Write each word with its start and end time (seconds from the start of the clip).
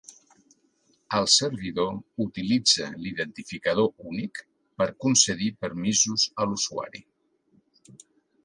El 1.17 1.27
servidor 1.33 1.91
utilitza 2.25 2.87
l'identificador 3.03 4.09
únic 4.15 4.43
per 4.83 4.89
concedir 5.05 5.53
permisos 5.67 6.27
a 6.45 6.49
l'usuari. 6.51 7.07